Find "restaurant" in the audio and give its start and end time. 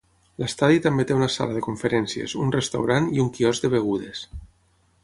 2.57-3.13